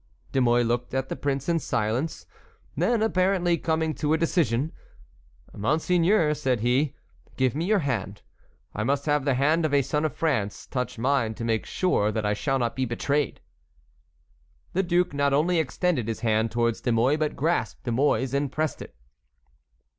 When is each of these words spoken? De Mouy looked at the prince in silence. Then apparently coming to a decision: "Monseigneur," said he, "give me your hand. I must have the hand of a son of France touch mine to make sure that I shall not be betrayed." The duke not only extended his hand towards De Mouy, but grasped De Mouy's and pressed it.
De 0.31 0.41
Mouy 0.41 0.63
looked 0.63 0.95
at 0.95 1.09
the 1.09 1.15
prince 1.15 1.47
in 1.47 1.59
silence. 1.59 2.25
Then 2.75 3.03
apparently 3.03 3.55
coming 3.55 3.93
to 3.93 4.13
a 4.13 4.17
decision: 4.17 4.71
"Monseigneur," 5.53 6.33
said 6.33 6.61
he, 6.61 6.95
"give 7.37 7.53
me 7.53 7.65
your 7.65 7.77
hand. 7.85 8.23
I 8.73 8.83
must 8.83 9.05
have 9.05 9.25
the 9.25 9.35
hand 9.35 9.63
of 9.63 9.75
a 9.75 9.83
son 9.83 10.03
of 10.03 10.15
France 10.15 10.65
touch 10.65 10.97
mine 10.97 11.35
to 11.35 11.45
make 11.45 11.67
sure 11.67 12.11
that 12.11 12.25
I 12.25 12.33
shall 12.33 12.57
not 12.57 12.75
be 12.75 12.85
betrayed." 12.85 13.41
The 14.73 14.81
duke 14.81 15.13
not 15.13 15.33
only 15.35 15.59
extended 15.59 16.07
his 16.07 16.21
hand 16.21 16.49
towards 16.49 16.81
De 16.81 16.91
Mouy, 16.91 17.15
but 17.15 17.35
grasped 17.35 17.83
De 17.83 17.91
Mouy's 17.91 18.33
and 18.33 18.51
pressed 18.51 18.81
it. 18.81 18.95